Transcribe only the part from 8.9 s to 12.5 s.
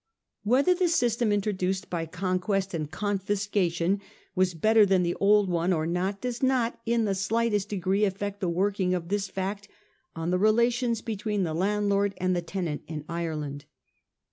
of this fact on the relations between the landlord and the